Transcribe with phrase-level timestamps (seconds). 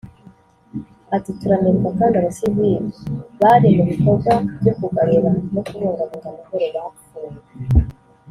[1.15, 2.73] Ati” Turanibuka kandi abasivili
[3.41, 4.31] bari mu bikorwa
[4.61, 7.37] byo kugarura no kubungabunga amahoro bapfuye